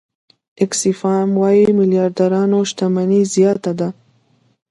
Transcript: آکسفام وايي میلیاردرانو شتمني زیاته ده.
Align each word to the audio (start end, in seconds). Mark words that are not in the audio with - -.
آکسفام 0.63 1.29
وايي 1.41 1.65
میلیاردرانو 1.79 2.59
شتمني 2.69 3.21
زیاته 3.33 3.71
ده. 3.79 3.87